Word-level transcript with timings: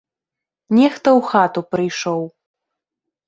Нехта 0.77 1.09
ў 1.17 1.27
хату 1.31 1.61
прыйшоў. 1.75 2.21